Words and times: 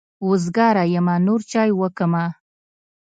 وزګاره 0.27 0.83
يمه 0.93 1.15
نور 1.25 1.41
چای 1.51 1.69
وکمه. 1.79 2.25